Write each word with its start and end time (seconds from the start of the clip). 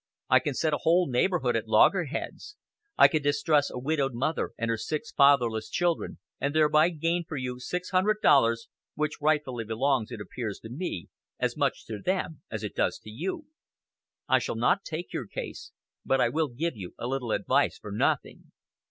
I 0.31 0.39
can 0.39 0.55
set 0.55 0.73
a 0.73 0.79
whole 0.79 1.07
neighborhood 1.07 1.55
at 1.55 1.67
loggerheads; 1.67 2.57
I 2.97 3.07
can 3.07 3.21
distress 3.21 3.69
a 3.69 3.77
widowed 3.77 4.15
mother 4.15 4.49
and 4.57 4.67
her 4.69 4.77
six 4.77 5.11
fatherless 5.11 5.69
children, 5.69 6.17
and 6.39 6.55
thereby 6.55 6.89
gain 6.89 7.23
for 7.23 7.37
you 7.37 7.59
six 7.59 7.91
hundred 7.91 8.17
dollars, 8.19 8.67
which 8.95 9.21
rightfully 9.21 9.63
belongs, 9.63 10.09
it 10.11 10.19
appears 10.19 10.57
to 10.61 10.69
me, 10.69 11.09
as 11.39 11.55
much 11.55 11.85
to 11.85 12.01
them 12.03 12.41
as 12.49 12.63
it 12.63 12.73
does 12.75 12.97
to 12.97 13.11
you. 13.11 13.45
I 14.27 14.39
shall 14.39 14.55
not 14.55 14.83
take 14.83 15.13
your 15.13 15.27
case, 15.27 15.71
but 16.03 16.19
I 16.19 16.29
will 16.29 16.47
give 16.47 16.75
you 16.75 16.95
a 16.97 17.05
little 17.05 17.31
advice 17.31 17.77
for 17.77 17.91
nothing. 17.91 18.51